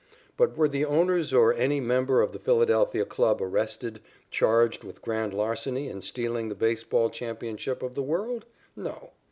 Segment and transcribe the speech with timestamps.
[0.35, 5.31] But were the owners or any member of the Philadelphia club arrested charged with grand
[5.31, 8.45] larceny in stealing the baseball championship of the world?
[8.75, 9.11] No.